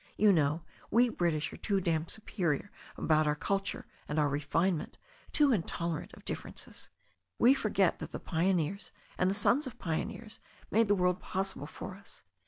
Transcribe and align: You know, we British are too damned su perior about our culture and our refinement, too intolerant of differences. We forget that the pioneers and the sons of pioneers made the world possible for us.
You 0.17 0.31
know, 0.33 0.63
we 0.89 1.09
British 1.09 1.53
are 1.53 1.57
too 1.57 1.79
damned 1.79 2.09
su 2.09 2.23
perior 2.23 2.69
about 2.97 3.27
our 3.27 3.35
culture 3.35 3.85
and 4.09 4.17
our 4.17 4.27
refinement, 4.29 4.97
too 5.31 5.51
intolerant 5.53 6.11
of 6.15 6.25
differences. 6.25 6.89
We 7.37 7.53
forget 7.53 7.99
that 7.99 8.09
the 8.09 8.19
pioneers 8.19 8.91
and 9.19 9.29
the 9.29 9.35
sons 9.35 9.67
of 9.67 9.77
pioneers 9.77 10.39
made 10.71 10.87
the 10.87 10.95
world 10.95 11.19
possible 11.19 11.67
for 11.67 11.93
us. 11.93 12.23